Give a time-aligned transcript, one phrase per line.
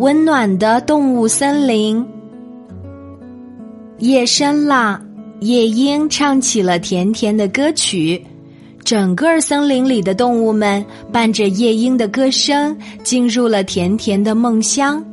[0.00, 2.02] 温暖的动物森林。
[3.98, 4.98] 夜深了，
[5.40, 8.24] 夜莺唱起了甜甜的歌曲，
[8.82, 10.82] 整个森林里的动物们
[11.12, 12.74] 伴着夜莺的歌声，
[13.04, 15.04] 进入了甜甜的梦乡。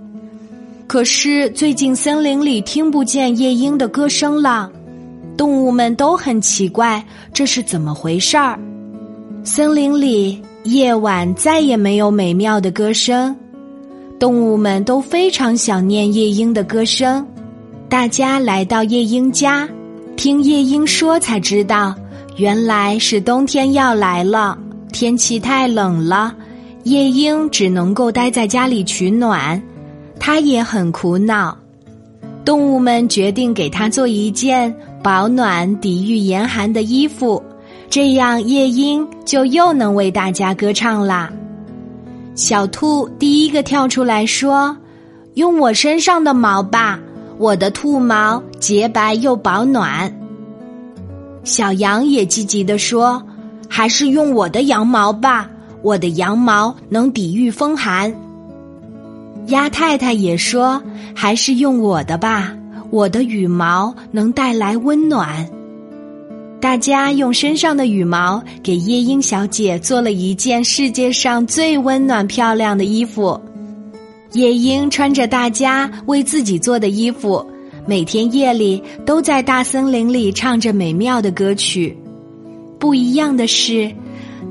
[0.88, 4.71] 可是最近森林里听不见夜莺的歌声了，
[5.35, 8.57] 动物们都很奇怪，这是怎么回事儿？
[9.43, 13.35] 森林里夜晚再也没有美妙的歌声，
[14.20, 17.25] 动物们都非常想念夜莺的歌声。
[17.87, 19.69] 大家来到夜莺家，
[20.15, 21.96] 听夜莺说才知道，
[22.36, 24.57] 原来是冬天要来了，
[24.91, 26.36] 天气太冷了，
[26.83, 29.61] 夜莺只能够待在家里取暖。
[30.19, 31.55] 他也很苦恼，
[32.44, 37.41] 动物们决定给他做一件保暖、抵御严寒的衣服，
[37.88, 41.31] 这样夜莺就又能为大家歌唱啦。
[42.38, 44.77] 小兔第一个跳出来说
[45.33, 46.99] ：“用我身上的毛吧，
[47.39, 50.16] 我的兔毛洁白又保暖。”
[51.43, 53.23] 小羊也积极地说
[53.67, 55.49] ：“还是用我的羊毛吧，
[55.81, 58.15] 我的羊毛能抵御风寒。”
[59.47, 60.80] 鸭太太也说
[61.15, 62.55] ：“还是用我的吧，
[62.91, 65.49] 我的羽毛能带来温暖。”
[66.59, 73.39] 大家用身上的羽毛给夜莺小姐做了一件世界上最温暖漂亮的衣服。
[74.33, 77.45] 夜莺穿着大家为自己做的衣服，
[77.86, 81.95] 每天夜里都在大森林里唱着美妙的歌曲。
[82.80, 83.92] 不一样的是，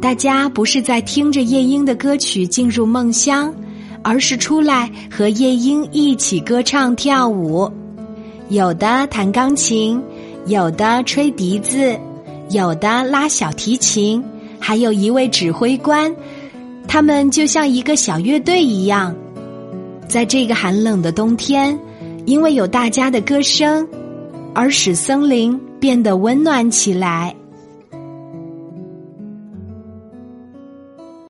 [0.00, 3.52] 大家不是在听着夜莺的歌曲进入梦乡。
[4.02, 7.68] 而是出来和夜莺一起歌唱跳舞，
[8.50, 10.00] 有的弹钢琴，
[10.46, 11.98] 有的吹笛子，
[12.50, 14.22] 有的拉小提琴，
[14.60, 16.14] 还有一位指挥官，
[16.86, 19.12] 他们就像一个小乐队一样。
[20.06, 21.76] 在这个寒冷的冬天，
[22.26, 23.86] 因为有大家的歌声，
[24.54, 27.34] 而使森林变得温暖起来。